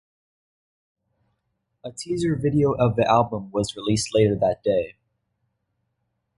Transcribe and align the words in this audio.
A 1.85 1.91
teaser 1.91 2.35
video 2.35 2.71
of 2.71 2.95
the 2.95 3.05
album 3.07 3.51
was 3.51 3.75
released 3.75 4.15
later 4.15 4.35
that 4.35 4.63
day. 4.63 4.95